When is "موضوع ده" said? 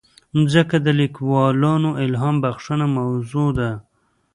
2.97-3.71